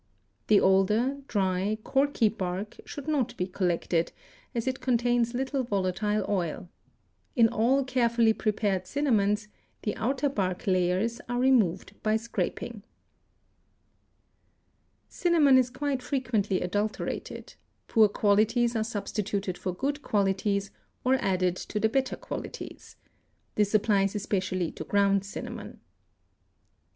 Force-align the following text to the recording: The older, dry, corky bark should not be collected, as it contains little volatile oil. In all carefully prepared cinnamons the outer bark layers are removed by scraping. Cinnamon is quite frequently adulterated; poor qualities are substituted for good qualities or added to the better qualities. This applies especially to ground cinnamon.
The 0.47 0.59
older, 0.59 1.17
dry, 1.27 1.77
corky 1.83 2.27
bark 2.27 2.77
should 2.85 3.07
not 3.07 3.37
be 3.37 3.45
collected, 3.45 4.11
as 4.55 4.65
it 4.65 4.79
contains 4.81 5.35
little 5.35 5.61
volatile 5.61 6.25
oil. 6.27 6.69
In 7.35 7.47
all 7.47 7.83
carefully 7.83 8.33
prepared 8.33 8.87
cinnamons 8.87 9.47
the 9.83 9.95
outer 9.95 10.27
bark 10.27 10.65
layers 10.65 11.21
are 11.29 11.37
removed 11.37 11.93
by 12.01 12.15
scraping. 12.15 12.81
Cinnamon 15.07 15.59
is 15.59 15.69
quite 15.69 16.01
frequently 16.01 16.61
adulterated; 16.61 17.53
poor 17.87 18.09
qualities 18.09 18.75
are 18.75 18.83
substituted 18.83 19.55
for 19.55 19.71
good 19.71 20.01
qualities 20.01 20.71
or 21.03 21.13
added 21.23 21.55
to 21.55 21.79
the 21.79 21.89
better 21.89 22.15
qualities. 22.15 22.95
This 23.53 23.75
applies 23.75 24.15
especially 24.15 24.71
to 24.71 24.83
ground 24.83 25.23
cinnamon. 25.23 25.79